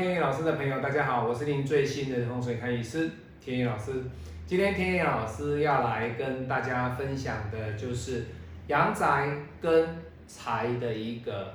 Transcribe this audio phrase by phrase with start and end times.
[0.00, 3.08] 天意老师的朋友，大家好，我是您最新的风水看医师
[3.40, 3.92] 天意老师。
[4.44, 8.24] 今天天意老师要来跟大家分享的就是
[8.66, 9.28] 阳宅
[9.60, 9.88] 跟
[10.26, 11.54] 财的一个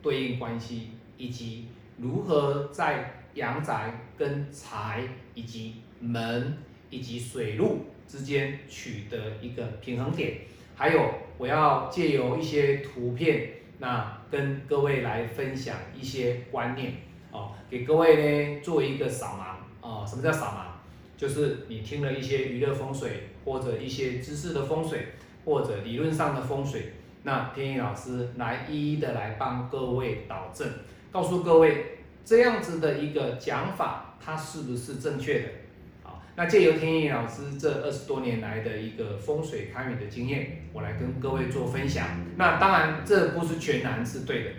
[0.00, 1.68] 对应关系，以及
[1.98, 5.02] 如何在阳宅跟财
[5.34, 6.56] 以及门
[6.88, 10.38] 以及水路之间取得一个平衡点。
[10.74, 16.94] 还有，我要借由一些图片，那跟各位来分享一些观念。
[17.32, 20.04] 哦，给各位呢做一个扫盲哦。
[20.08, 20.70] 什么叫扫盲？
[21.16, 25.08] 就是你听了一些娱乐风水，或者一些知识的风水，
[25.44, 30.66] 或者理论上的风水，那天意老师来一一的来帮各位导正，
[31.12, 35.48] 告诉各位这样子的一个讲法，它是不是正确的？
[36.02, 42.06] 好，那借由天意老师这二十多年来的一个风水开运的经验，我来跟各位做分享。
[42.36, 44.50] 那当然这不是全然是对的，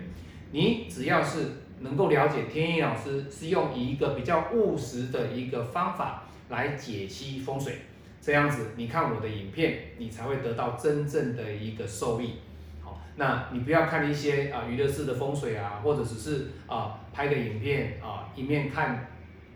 [0.52, 1.61] 你只要是。
[1.82, 7.78] 能够了解天意老师是用一个比较务实的一个方法来解析风水，
[8.20, 12.34] 这样子你看我的影片，你才会得到真正的一个受益。
[12.82, 19.08] 好，那你不要看一些啊娱乐式的风水啊，或者只是啊拍个影片啊，一面看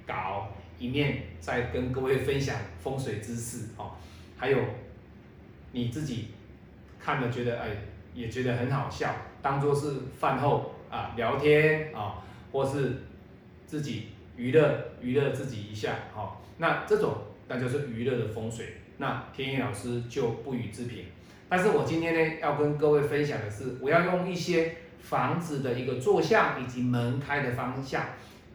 [0.06, 3.92] 稿，一面在跟各位分享风水知识哦。
[4.36, 4.58] 还有
[5.72, 6.28] 你自己
[6.98, 7.68] 看了觉得哎
[8.14, 10.72] 也觉得很好笑，当做是饭后。
[10.90, 13.02] 啊，聊天啊，或是
[13.66, 21.04] 自己娱乐娱乐自己一下，好，那这种那就是娱乐的风水，那天意老师就不予置评。
[21.48, 28.04] 但是我今天呢，要跟各位分享的是，我要用一些房子的一个坐向以及门开的方向，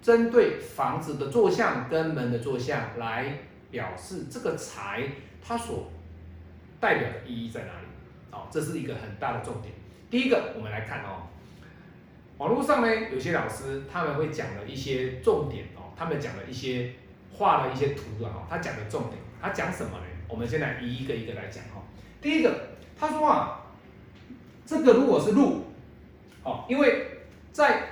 [0.02, 3.38] 针对房子的坐向跟门的坐向来
[3.69, 5.03] 表示这个财
[5.42, 5.90] 它所
[6.80, 7.88] 代表的意义在哪里。
[8.30, 9.74] 好，这是一个很大的重点。
[10.09, 11.28] 第一个，我们来看哦。
[12.41, 16.91] 网络上呢，有些老师他们会讲了一些重点哦，他们讲了一些
[17.31, 20.06] 画了一些图啊，他讲的重点，他讲什么呢？
[20.28, 21.84] 我们现在一个一个来讲哈。
[22.19, 22.69] 第一个，
[23.00, 23.62] 他说啊，
[24.66, 25.66] 这个如果是路，
[26.44, 27.09] 哦，因为
[27.51, 27.90] 在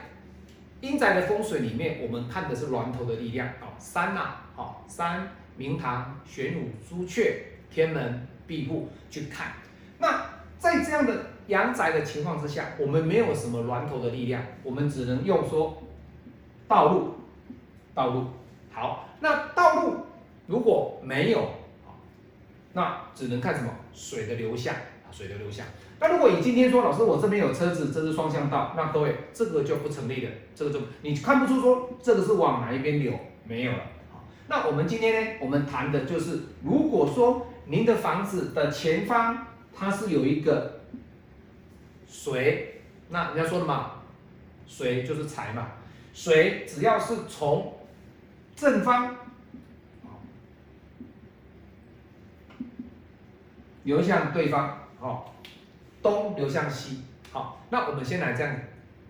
[0.81, 7.39] 阴宅的风水里面，我们看的是峦头的力量哦，山呐，哦，山、明堂、玄武、朱雀、
[7.69, 9.53] 天门、壁户去看，
[9.99, 10.25] 那
[10.57, 11.37] 在这样的。
[11.49, 15.81] 阳宅的情况之下，我们没有什么峦头的力量，我们只能用说
[16.67, 17.15] 道路，
[17.95, 18.25] 道路
[18.71, 19.09] 好。
[19.19, 19.97] 那道路
[20.45, 21.49] 如果没有，
[22.73, 25.65] 那只能看什么水的流向啊，水的流向。
[25.99, 33.11] 那如果你今天说老师，我这边有车子，这是双向道，那各位这个就不成立了，这个就你看不出说这个是往哪一边流，
[33.43, 33.79] 没有了。
[34.13, 40.78] 好，那我们今天呢，我们谈的就是，如果说您的房子的前方它是有一个。
[42.09, 44.01] 水，那人家说的嘛，
[44.67, 45.67] 水就是财嘛。
[46.11, 47.77] 水只要是从
[48.55, 49.15] 正方
[53.83, 55.35] 流向对方，好，
[56.01, 57.61] 东流向西，好。
[57.69, 58.53] 那我们先来这样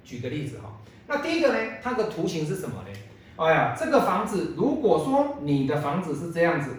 [0.04, 0.78] 举个例子哈。
[1.08, 3.00] 那第一个呢，它的图形是什么呢？
[3.38, 6.76] 哎呀，这个房子如果说你的房子是这样子，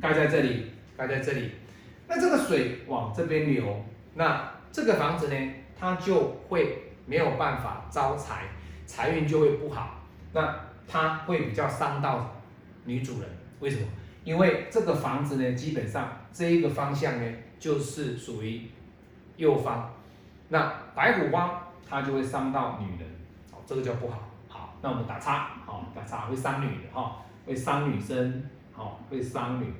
[0.00, 1.52] 盖在这里，盖在这里，
[2.08, 3.84] 那这个水往这边流，
[4.14, 4.54] 那。
[4.72, 8.44] 这个房子呢，它就会没有办法招财，
[8.86, 10.00] 财运就会不好。
[10.32, 10.54] 那
[10.86, 12.34] 它会比较伤到
[12.84, 13.28] 女主人，
[13.60, 13.86] 为什么？
[14.22, 18.68] 因为这个房子呢，基本上这一个方向呢，就是属于
[19.36, 19.90] 右方。
[20.48, 21.58] 那白虎方
[21.88, 23.08] 它就会伤到女人，
[23.50, 24.28] 好，这个叫不好。
[24.48, 27.16] 好，那我们打叉，好，打叉会伤女的哈，
[27.46, 29.72] 会伤女生，好，会伤女。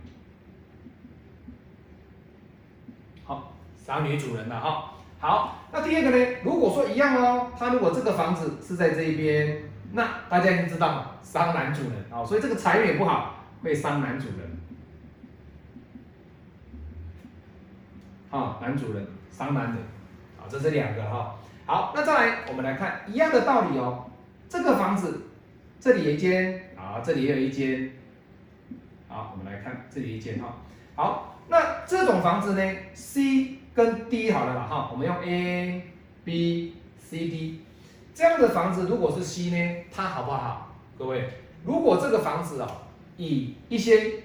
[3.87, 6.27] 当女主人了哈，好，那第二个呢？
[6.45, 13.35] 如果说一样哦，他如果这个房子是在这一边，那大家已经知道伤男主人啊，所以这个财运也不好，
[13.65, 14.61] 会伤男主人。
[18.31, 19.77] 好，男主人伤男人，
[20.39, 21.35] 好，这是两个哈。
[21.67, 24.09] 好，那再来，我们来看一样的道理哦。
[24.49, 25.23] 这个房子
[25.81, 27.91] 这里有一间啊，这里也有一间。
[29.09, 30.55] 好，我们来看这里一间哈。
[30.95, 33.57] 好，那这种房子呢，C。
[33.73, 35.83] 跟 D 好了啦，哈，我们用 A、
[36.25, 37.61] B、C、D
[38.13, 40.75] 这样的房子，如果是 C 呢，它好不好？
[40.99, 41.29] 各位，
[41.65, 42.69] 如果这个房子哦，
[43.17, 44.25] 以一些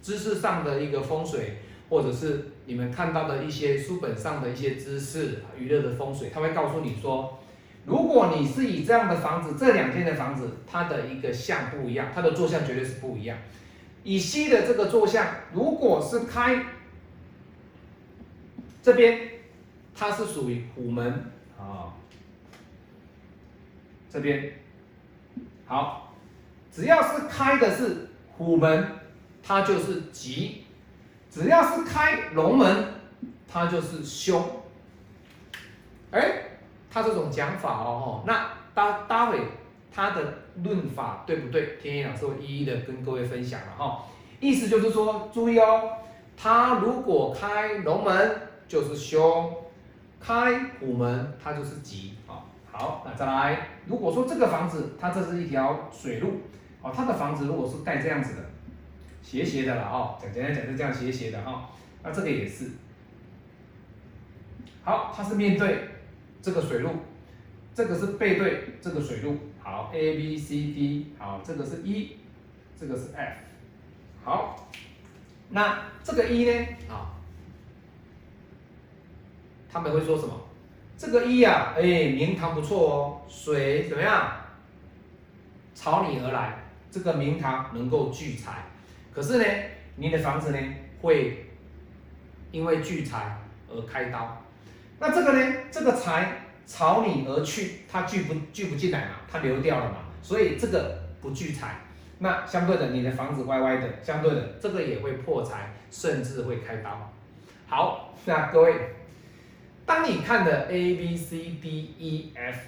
[0.00, 1.58] 知识上的一个风水，
[1.90, 7.40] 或者是你们看到的一些书本上的一些知识，娱乐的风水，他会告诉你说，
[7.84, 13.36] 如果你是以这样的房子，这两间的房子，它的一个像不一样，它的坐向绝对是不一样。
[14.04, 16.64] 以 C 的这个坐向，如果是开。
[18.84, 19.18] 这边
[19.94, 21.10] 它是属于虎门
[21.58, 21.88] 啊，
[24.10, 24.52] 这边
[25.64, 26.12] 好，
[26.70, 28.86] 只要是开的是虎门，
[29.42, 30.66] 它就是吉；
[31.30, 32.88] 只要是开龙门，
[33.48, 34.44] 它就是凶。
[36.10, 36.42] 哎，
[36.90, 39.40] 他这种讲法哦，那待待会
[39.90, 41.78] 他的论法对不对？
[41.80, 44.04] 天野老师会一一的跟各位分享了哈。
[44.40, 45.90] 意思就是说，注意哦，
[46.36, 49.54] 他如果开龙门就是凶，
[50.20, 52.44] 开虎门它就是吉啊。
[52.70, 56.40] 好，那再来，如果说这个房子它这是一条水路
[56.82, 58.42] 哦，它的房子如果是盖这样子的，
[59.22, 61.70] 斜斜的了哦，讲简单讲是这样斜斜的哈，
[62.02, 62.70] 那这个也是。
[64.82, 65.88] 好，它是面对。
[66.42, 66.90] 这个水路，
[67.74, 72.18] 这个是背对这个水路，好，A B C D，好，这个是一，
[72.78, 73.38] 这个是 F，
[74.22, 74.68] 好，
[75.48, 76.66] 那这个一呢？
[76.90, 77.13] 啊，
[79.74, 80.32] 他们会说什么？
[80.96, 84.30] 这个一呀，哎，名堂不错哦，水怎么样？
[85.74, 86.62] 朝你而来，
[86.92, 88.66] 这个名堂能够聚财，
[89.12, 89.44] 可是呢，
[89.96, 90.58] 你的房子呢，
[91.02, 91.46] 会
[92.52, 93.36] 因为聚财
[93.68, 94.40] 而开刀。
[95.00, 95.54] 那这个呢？
[95.72, 99.16] 这个财朝你而去，它聚不聚不进来嘛？
[99.28, 99.96] 它流掉了嘛？
[100.22, 101.80] 所以这个不聚财。
[102.20, 107.12] 那相对的，你的房子歪歪的，相对的，这个也会破财，甚至会开刀。
[107.66, 108.94] 好，那各位，
[109.86, 112.58] 当你看的 A B C D E F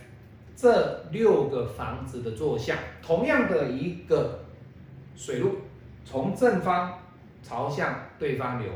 [0.55, 4.45] 这六个房子的坐向，同样的一个
[5.17, 5.59] 水路，
[6.05, 6.99] 从正方
[7.43, 8.71] 朝向对方流，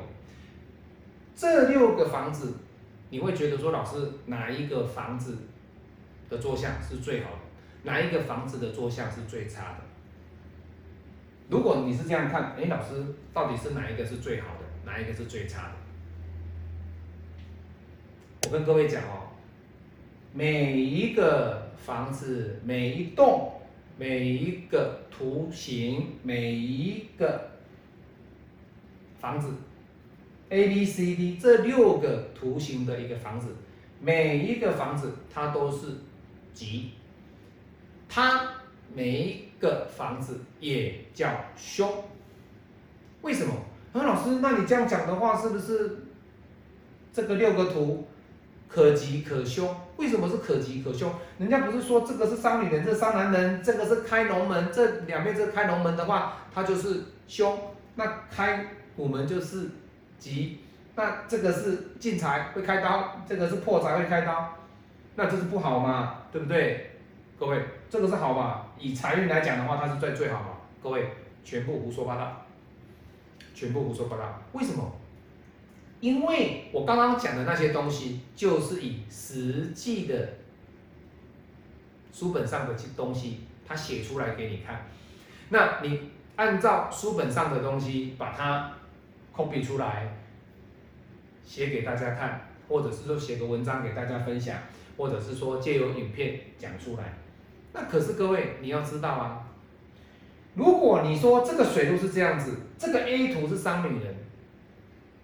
[1.34, 2.54] 这六个房子。
[3.12, 3.96] 你会觉得说，老师
[4.26, 5.37] 哪一个房子
[6.28, 7.38] 的坐向是最好的？
[7.82, 9.78] 哪一个房子的坐向是最差的？
[11.48, 13.04] 如果你是这样看，哎，老师
[13.34, 15.72] 到底是哪一个是最好的，哪一个是最差的？
[18.44, 19.28] 我跟各位讲哦，
[20.32, 23.52] 每一个房子、每一栋、
[23.98, 27.50] 每一个图形、每一个
[29.19, 29.48] 房子。
[30.48, 33.54] A、B、C、D 这六个图形的一个房子，
[34.00, 35.87] 每一个房子它都是
[36.52, 36.90] 吉，
[38.08, 38.54] 它
[38.92, 41.88] 每一个房子也叫凶。
[43.22, 43.54] 为什么？
[43.92, 45.98] 啊，老师，那你这样讲的话，是不是
[47.12, 48.08] 这个六个图
[48.70, 49.69] 可吉可凶？
[49.96, 51.12] 为什么是可吉可凶？
[51.38, 57.58] 人家不是说这个是伤女人，这伤男人，这个是开龙门，这两边这开龙门的话，它就是凶。
[57.96, 59.69] 那开虎门就是。
[60.20, 60.58] 吉，
[60.96, 64.55] 那这个是进财会开刀，这个是破财会开刀，
[65.14, 66.90] 那这是不好嘛，对不对？
[67.38, 68.66] 各位，这个是好嘛？
[68.78, 70.49] 以财运来讲的话，它是最最好嘛。
[70.82, 71.08] 各位，
[71.43, 72.44] 全部胡说八道，
[73.55, 74.43] 全部胡说八道。
[74.52, 74.93] 为什么？
[76.00, 80.35] 因为我刚刚讲的那些东西，就是以实际的
[82.12, 84.87] 书本上的东西，它写出来给你看。
[85.50, 88.73] 那你按照书本上的东西把它。
[89.32, 90.12] copy 出来，
[91.47, 94.54] 写给大家看，或者是说写个文章给大家分享，
[94.99, 97.14] 或者是说借由影片讲出来。
[97.73, 99.49] 那可是各位你要知道啊，
[100.54, 104.10] 如果你说这个水路是这样子，这个 A 图是商女人，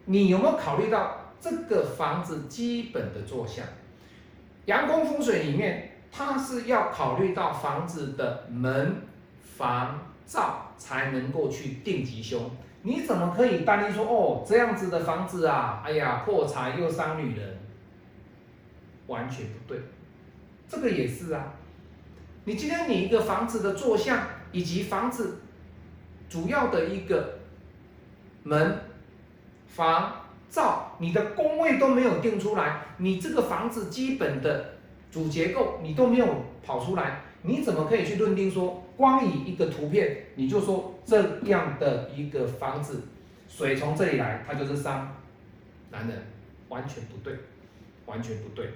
[0.07, 3.65] 你有没有考虑到这个房子基本的坐向？
[4.65, 8.97] 阳光风水里面，它是要考虑到房子的门、
[9.41, 12.51] 房、灶才能够去定吉凶。
[12.83, 15.83] 你怎么可以单一说哦这样子的房子啊？
[15.85, 17.59] 哎呀，破财又伤女人，
[19.09, 19.81] 完全不对。
[20.69, 21.53] 这个也是啊。
[22.45, 25.41] 你今天你一个房子的坐向以及房子
[26.29, 27.39] 主要的一个
[28.45, 28.79] 门、
[29.69, 34.77] 房、灶，你的工位都没有定出来，你这个房子基本的
[35.11, 36.27] 主结构你都没有
[36.65, 38.83] 跑出来，你怎么可以去论定说？
[38.97, 43.03] 光以一个图片，你就说这样的一个房子，
[43.47, 45.15] 水从这里来，它就是伤
[45.91, 46.17] 男人，
[46.71, 47.35] 完全不对，
[48.07, 48.71] 完全不对，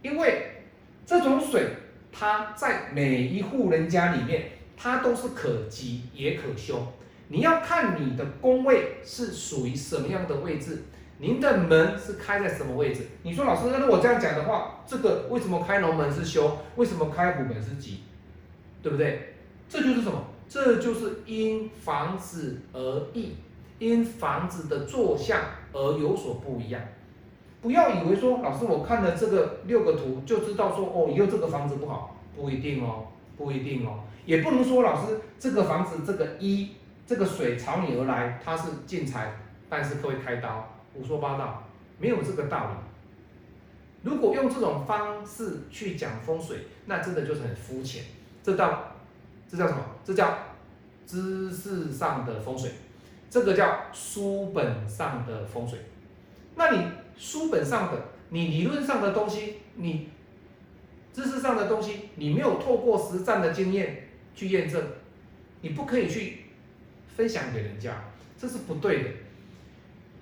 [0.00, 0.62] 因为
[1.04, 1.70] 这种水，
[2.12, 6.86] 它在每一户人家里面，它都是可吉也可凶，
[7.34, 10.84] 你要看你的宫位是属于什么样的位置，
[11.18, 13.08] 您的门是开在什么位置？
[13.24, 16.56] 你说老师，那我这样讲的话，这个为什么开龙门是凶？
[16.76, 18.04] 为什么开虎门是吉？
[18.80, 19.34] 对不对？
[19.68, 20.26] 这就是什么？
[20.48, 23.34] 这就是因房子而异，
[23.80, 25.40] 因房子的坐向
[25.72, 26.80] 而有所不一样。
[27.60, 34.04] 不要以为说，老师我看了这个六个图就知道说，哦，以后这个房子不好，不一定哦，不一定哦。
[34.24, 36.70] 也不能说老师这个房子这个一
[37.06, 39.32] 这个水朝你而来，它是进财，
[39.68, 41.64] 但是会开刀，胡说八道，
[41.98, 42.76] 没有这个道理。
[44.02, 48.04] 如果用这种方式去讲风水，那真的就是很肤浅。
[48.42, 48.90] 这道。
[49.46, 49.84] 这叫什么？
[50.02, 50.36] 这叫
[51.06, 52.72] 知识上的风水，
[53.30, 55.78] 这个叫书本上的风水。
[56.56, 60.08] 那你书本上的，你理论上的东西，你
[61.12, 64.82] 知识上的东西，你没有透过实战的经验去验证，
[65.60, 66.43] 你不可以去
[67.16, 67.92] 分享给人家，
[68.38, 69.10] 这是不对的。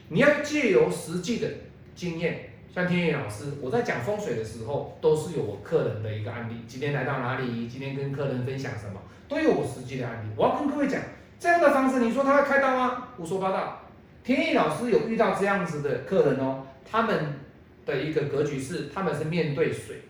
[0.08, 1.48] 你要借由实际的
[1.94, 6.56] 经验，像天野老师，我在讲风水的时候，都是有我客人的一个案例。
[6.68, 7.66] 今天来到哪里？
[7.66, 10.28] 今天跟客人分享什么，都有我实际的案例。
[10.36, 11.00] 我要跟各位讲，
[11.40, 13.08] 这样的方式，你说他会开刀吗？
[13.16, 13.80] 胡说八道。
[14.22, 17.40] 天意老师有遇到这样子的客人哦，他们
[17.84, 20.02] 的一个格局是，他们是面对水，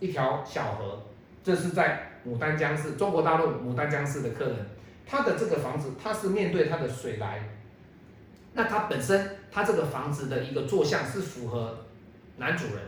[0.00, 1.02] 一条小河，
[1.44, 4.56] 这是在牡丹江市，中国大陆牡丹江市的客人，
[5.06, 7.40] 他的这个房子，他是面对他的水来。
[8.52, 11.86] 那他本身，他这个房子的一个坐向是符合
[12.36, 12.84] 男主人。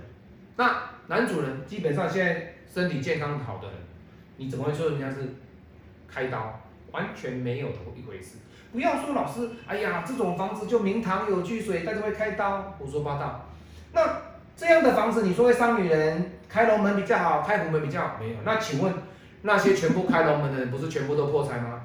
[0.57, 3.77] 那男主人基本上现在身体健康好的很，
[4.37, 5.35] 你怎么会说人家是
[6.09, 6.61] 开刀？
[6.93, 8.37] 完全没有的一回事。
[8.73, 13.49] 不要说老师，哎呀，这种房子就明堂有聚水，但是会开刀，胡说八道。
[13.93, 14.23] 那
[14.57, 16.33] 这样的房子，你说会伤女人？
[16.49, 18.17] 开龙门比较好，开虎门比较好？
[18.21, 18.37] 没有。
[18.45, 18.95] 那请问
[19.43, 21.83] 那些全部开龙门的人，不是全部都破财吗？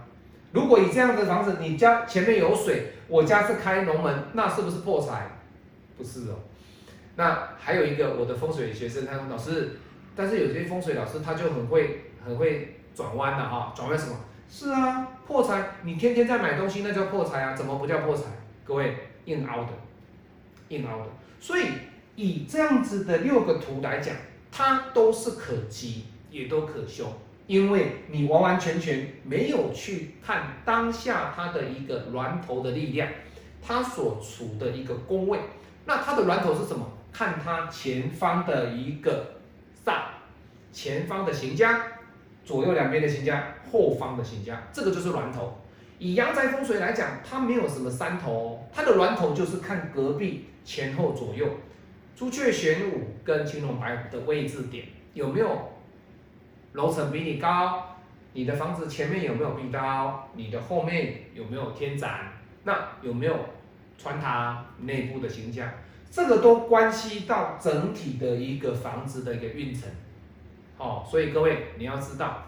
[0.52, 5.38] 如果以这样的房子，你家前面有水，我家是开龙门，那是不是破财？
[5.98, 6.36] 不是哦。
[7.16, 9.78] 那还有一个我的风水学生，他说老师，
[10.16, 14.16] 但是有些风水老师他就很会很会转弯的哈，转弯什么？
[14.50, 18.24] 是啊，破财，你天天在买东西，那叫破财啊，怎么不叫破财？
[18.66, 19.70] 各位硬凹的，
[20.68, 21.06] 硬凹的。
[21.40, 21.68] 所以
[22.16, 24.14] 以这样子的六个图来讲，
[24.52, 27.06] 它都是可吉，也都可修。
[27.52, 33.10] 因为你完完全全没有去看当下它的一个峦头的力量，
[33.62, 35.38] 它所处的一个宫位，
[35.84, 36.90] 那它的峦头是什么？
[37.12, 39.34] 看它前方的一个
[39.86, 40.04] 煞，
[40.72, 41.88] 前方的行家，
[42.46, 45.58] 左右两边的行家，后方的行家，这个就是峦头。
[46.00, 51.46] 以阳宅风水来讲，它没有什么山头，它的峦头就是看隔壁、前后、左右，
[52.16, 55.70] 朱雀、玄武跟青龙、白虎的位置点有没有？
[56.74, 57.98] 楼层比你高，
[58.34, 60.30] 你的房子前面有没有壁刀？
[60.36, 62.32] 你的后面有没有天斩？
[62.64, 63.36] 那有没有
[63.98, 65.70] 穿塔内部的形象？
[66.10, 69.90] 这个都关系到整体的一个房子的一个运程。
[70.78, 72.44] 哦，所以各位你要知道，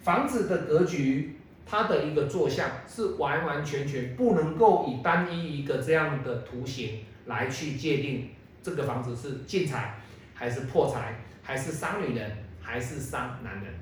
[0.00, 8.30] 房子的格局，它的一个坐向是完完全全不能够以单一一个这样的图形来去界定
[8.62, 9.96] 这个房子是进财
[10.34, 12.47] 还是破财还是伤女人。
[12.68, 13.72] 还是伤男人，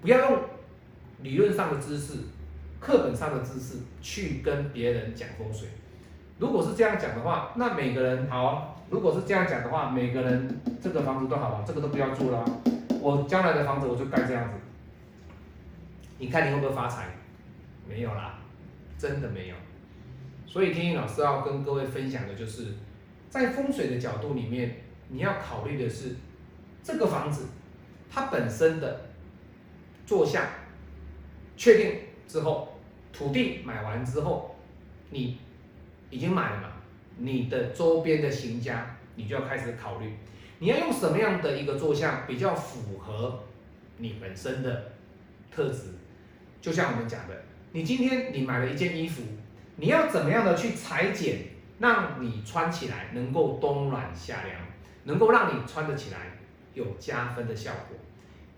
[0.00, 0.42] 不要用
[1.20, 2.14] 理论上的知识、
[2.80, 5.68] 课本上的知识去跟别人讲风水。
[6.40, 8.84] 如果是这样讲的话，那每个人好。
[8.90, 12.44] 如果是这样讲的话，每个人这个房子都好了，这个都不要住了。
[13.00, 14.56] 我将来的房子我就盖这样子。
[16.18, 17.10] 你看你会不会发财？
[17.88, 18.40] 没有啦，
[18.98, 19.54] 真的没有。
[20.48, 22.74] 所以天意老师要跟各位分享的就是，
[23.30, 24.78] 在风水的角度里面，
[25.10, 26.16] 你要考虑的是。
[26.82, 27.46] 这个房子，
[28.10, 29.00] 它本身的
[30.04, 30.44] 坐向
[31.56, 32.80] 确定之后，
[33.12, 34.56] 土地买完之后，
[35.10, 35.38] 你
[36.10, 36.68] 已经买了嘛？
[37.18, 40.12] 你的周边的行家，你就要开始考虑，
[40.58, 43.44] 你要用什么样的一个坐向比较符合
[43.98, 44.92] 你本身的
[45.50, 45.90] 特质？
[46.60, 49.22] 就像我们讲的，你今天你买了一件衣服，
[49.76, 51.38] 你要怎么样的去裁剪，
[51.78, 54.56] 让你穿起来能够冬暖夏凉，
[55.04, 56.18] 能够让你穿得起来。
[56.74, 57.98] 有加分的效果，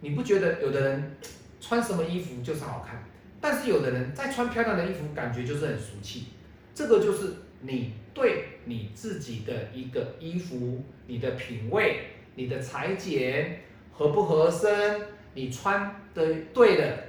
[0.01, 1.17] 你不觉得有的人
[1.61, 3.03] 穿什么衣服就是好看，
[3.41, 6.27] 但是有的人在穿漂亮的衣服，感觉就是很俗气。
[6.75, 12.01] 这个就是你对你自己的一个衣服、你的品味、
[12.35, 13.61] 你的裁剪
[13.93, 15.01] 合不合身，
[15.35, 17.05] 你穿的对的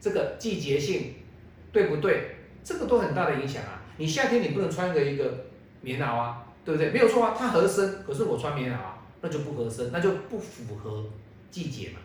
[0.00, 1.14] 这个季节性
[1.72, 2.36] 对不对？
[2.64, 3.82] 这个都很大的影响啊。
[3.98, 5.46] 你夏天你不能穿个一个
[5.80, 6.90] 棉袄啊，对不对？
[6.90, 8.76] 没有错啊，它合身，可是我穿棉袄。
[9.22, 11.06] 那就不合身，那就不符合
[11.50, 12.00] 季节嘛。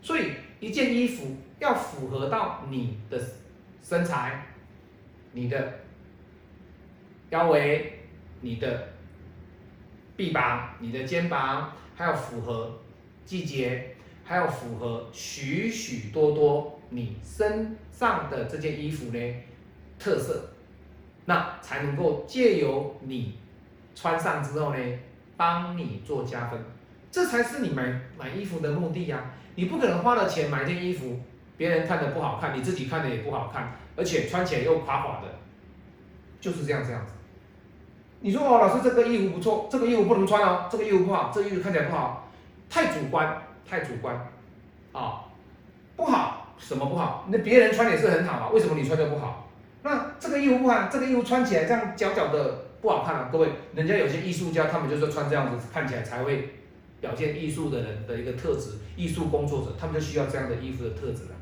[0.00, 3.22] 所以一件衣服要符合到你的
[3.82, 4.46] 身材、
[5.32, 5.80] 你的
[7.30, 8.00] 腰围、
[8.40, 8.88] 你的
[10.16, 12.80] 臂膀、你的肩膀，还要符合
[13.26, 19.34] 季节，还要符合许许多多你身上的这件衣服呢
[19.98, 20.50] 特色，
[21.26, 23.34] 那才能够借由你
[23.94, 24.80] 穿上之后呢。
[25.36, 26.60] 帮你做加分，
[27.10, 29.20] 这才是你买买衣服的目的呀！
[29.54, 31.20] 你不可能花了钱买件衣服，
[31.56, 35.28] 别人看的不好看，你自己看的也不好看，而且穿起来又垮垮的，
[36.40, 37.12] 就是这样这样子。
[38.20, 42.30] 你说哦，老师这个衣服不错，这个衣服不能穿哦，这个衣服不好，这个衣服看起来不好，
[42.70, 44.14] 太主观，太主观
[44.92, 45.24] 啊！
[45.96, 47.26] 不好，什么不好？
[47.28, 49.48] 那别人穿也是很好啊，为什么你穿就不好？
[49.82, 53.28] 那这个衣服不好，这个衣服穿起来这样角角的不好看啊！
[53.30, 56.48] 各位，人家有些艺术家，他们就是穿这样子看起来才会
[57.00, 61.36] 表现艺术的人的一个特质，艺术工作者他们就需要这样的衣服的特质了。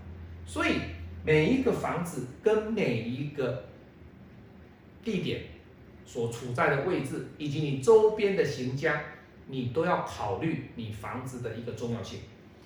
[0.44, 0.74] 所以
[1.24, 3.64] 每一个房子跟每一个
[5.02, 5.40] 地点
[6.04, 9.00] 所处在的位置，以及你周边的行家，
[9.46, 12.20] 你都要考虑你房子的一个重要性。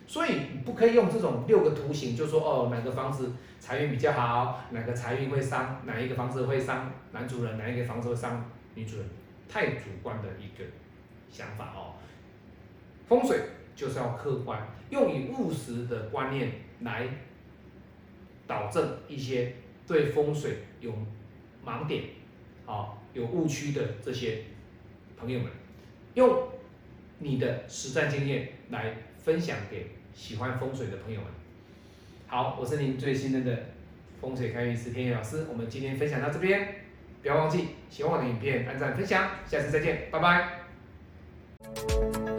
[0.06, 9.06] 所以你不可以用这种六个图形，就说哦哪个房子财运比较好，哪个财运会伤，哪一个房子会伤男主人，哪一个房子会伤女主人，
[9.48, 10.64] 太主观的一个
[11.30, 11.94] 想法哦。
[13.06, 13.40] 风水
[13.74, 17.08] 就是要客观，用以务实的观念来
[18.46, 19.54] 导正一些
[19.86, 20.92] 对风水有
[21.64, 22.04] 盲点、
[22.66, 24.42] 啊有误区的这些
[25.16, 25.48] 朋友们，
[26.14, 26.48] 用
[27.18, 28.94] 你的实战经验来。
[29.24, 31.30] 分享给喜欢风水的朋友们。
[32.26, 33.58] 好，我是您最信任的
[34.20, 35.46] 风水开运师天野老师。
[35.48, 36.83] 我们今天分享到这边，
[37.24, 42.33] 不要忘记喜欢我的影片，按赞分享，下次再见，拜拜。